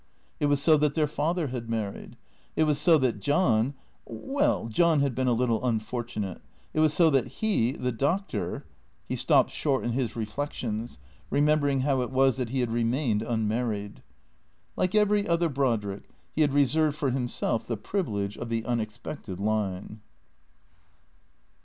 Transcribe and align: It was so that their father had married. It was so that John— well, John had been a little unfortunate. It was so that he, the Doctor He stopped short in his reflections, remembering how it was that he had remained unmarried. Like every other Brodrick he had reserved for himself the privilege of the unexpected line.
It 0.39 0.47
was 0.47 0.59
so 0.59 0.77
that 0.77 0.95
their 0.95 1.05
father 1.05 1.49
had 1.49 1.69
married. 1.69 2.17
It 2.55 2.63
was 2.63 2.79
so 2.79 2.97
that 2.97 3.19
John— 3.19 3.75
well, 4.05 4.67
John 4.67 4.99
had 5.01 5.13
been 5.13 5.27
a 5.27 5.31
little 5.31 5.63
unfortunate. 5.63 6.41
It 6.73 6.79
was 6.79 6.91
so 6.91 7.11
that 7.11 7.27
he, 7.27 7.73
the 7.73 7.91
Doctor 7.91 8.65
He 9.07 9.15
stopped 9.15 9.51
short 9.51 9.83
in 9.83 9.91
his 9.91 10.15
reflections, 10.15 10.97
remembering 11.29 11.81
how 11.81 12.01
it 12.01 12.09
was 12.09 12.37
that 12.37 12.49
he 12.49 12.61
had 12.61 12.71
remained 12.71 13.21
unmarried. 13.21 14.01
Like 14.75 14.95
every 14.95 15.27
other 15.27 15.49
Brodrick 15.49 16.09
he 16.31 16.41
had 16.41 16.51
reserved 16.51 16.97
for 16.97 17.11
himself 17.11 17.67
the 17.67 17.77
privilege 17.77 18.37
of 18.39 18.49
the 18.49 18.65
unexpected 18.65 19.39
line. 19.39 20.01